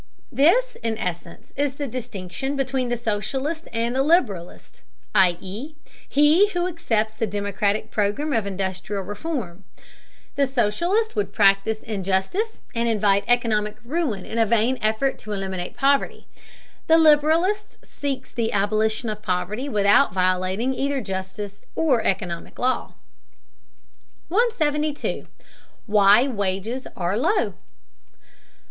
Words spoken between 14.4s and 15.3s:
vain effort